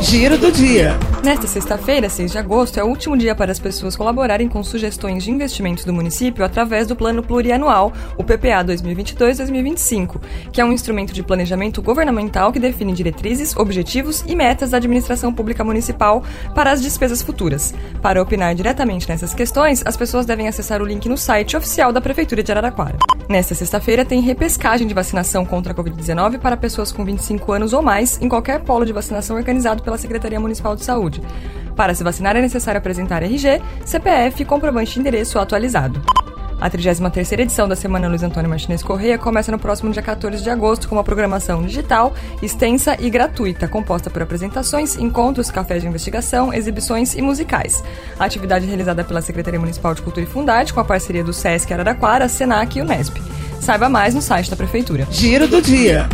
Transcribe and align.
Giro 0.00 0.38
do 0.38 0.50
dia. 0.50 1.09
Nesta 1.22 1.46
sexta-feira, 1.46 2.08
6 2.08 2.32
de 2.32 2.38
agosto, 2.38 2.80
é 2.80 2.82
o 2.82 2.86
último 2.86 3.14
dia 3.14 3.34
para 3.34 3.52
as 3.52 3.58
pessoas 3.58 3.94
colaborarem 3.94 4.48
com 4.48 4.64
sugestões 4.64 5.22
de 5.22 5.30
investimentos 5.30 5.84
do 5.84 5.92
município 5.92 6.42
através 6.42 6.86
do 6.86 6.96
Plano 6.96 7.22
Plurianual, 7.22 7.92
o 8.16 8.24
PPA 8.24 8.64
2022-2025, 8.64 10.18
que 10.50 10.62
é 10.62 10.64
um 10.64 10.72
instrumento 10.72 11.12
de 11.12 11.22
planejamento 11.22 11.82
governamental 11.82 12.50
que 12.50 12.58
define 12.58 12.94
diretrizes, 12.94 13.54
objetivos 13.54 14.24
e 14.26 14.34
metas 14.34 14.70
da 14.70 14.78
administração 14.78 15.30
pública 15.30 15.62
municipal 15.62 16.24
para 16.54 16.72
as 16.72 16.80
despesas 16.80 17.20
futuras. 17.20 17.74
Para 18.00 18.22
opinar 18.22 18.54
diretamente 18.54 19.06
nessas 19.06 19.34
questões, 19.34 19.82
as 19.84 19.98
pessoas 19.98 20.24
devem 20.24 20.48
acessar 20.48 20.80
o 20.80 20.86
link 20.86 21.06
no 21.06 21.18
site 21.18 21.54
oficial 21.54 21.92
da 21.92 22.00
Prefeitura 22.00 22.42
de 22.42 22.50
Araraquara. 22.50 22.96
Nesta 23.28 23.54
sexta-feira, 23.54 24.04
tem 24.04 24.20
repescagem 24.20 24.88
de 24.88 24.94
vacinação 24.94 25.44
contra 25.44 25.72
a 25.72 25.76
Covid-19 25.76 26.38
para 26.38 26.56
pessoas 26.56 26.90
com 26.90 27.04
25 27.04 27.52
anos 27.52 27.72
ou 27.72 27.82
mais 27.82 28.20
em 28.20 28.28
qualquer 28.28 28.60
polo 28.60 28.84
de 28.84 28.92
vacinação 28.92 29.36
organizado 29.36 29.82
pela 29.82 29.98
Secretaria 29.98 30.40
Municipal 30.40 30.74
de 30.74 30.82
Saúde. 30.82 31.09
Para 31.74 31.94
se 31.94 32.04
vacinar 32.04 32.36
é 32.36 32.40
necessário 32.40 32.78
apresentar 32.78 33.22
RG, 33.22 33.60
CPF 33.84 34.42
e 34.42 34.44
comprovante 34.44 34.94
de 34.94 35.00
endereço 35.00 35.38
atualizado. 35.38 36.00
A 36.60 36.68
33ª 36.68 37.38
edição 37.38 37.66
da 37.66 37.74
Semana 37.74 38.06
Luiz 38.06 38.22
Antônio 38.22 38.50
Martinez 38.50 38.82
Correia 38.82 39.16
começa 39.16 39.50
no 39.50 39.58
próximo 39.58 39.90
dia 39.90 40.02
14 40.02 40.42
de 40.42 40.50
agosto 40.50 40.88
com 40.88 40.96
uma 40.96 41.02
programação 41.02 41.62
digital, 41.62 42.12
extensa 42.42 42.96
e 43.00 43.08
gratuita, 43.08 43.66
composta 43.66 44.10
por 44.10 44.20
apresentações, 44.20 44.98
encontros, 44.98 45.50
cafés 45.50 45.80
de 45.80 45.88
investigação, 45.88 46.52
exibições 46.52 47.14
e 47.14 47.22
musicais. 47.22 47.82
A 48.18 48.26
atividade 48.26 48.66
é 48.66 48.68
realizada 48.68 49.02
pela 49.02 49.22
Secretaria 49.22 49.58
Municipal 49.58 49.94
de 49.94 50.02
Cultura 50.02 50.26
e 50.26 50.28
Fundade 50.28 50.74
com 50.74 50.80
a 50.80 50.84
parceria 50.84 51.24
do 51.24 51.32
SESC 51.32 51.72
Araraquara, 51.72 52.28
SENAC 52.28 52.78
e 52.78 52.82
Unesp. 52.82 53.16
Saiba 53.58 53.88
mais 53.88 54.14
no 54.14 54.20
site 54.20 54.50
da 54.50 54.56
Prefeitura. 54.56 55.08
Giro 55.10 55.48
do 55.48 55.62
dia. 55.62 56.08